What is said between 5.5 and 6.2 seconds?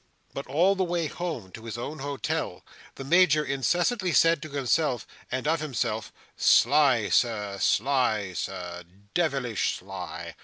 himself,